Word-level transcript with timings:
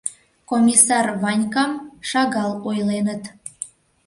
Комиссар 0.49 1.05
Ванькам 1.21 1.71
шагал 2.09 2.51
ойленыт. 2.67 3.23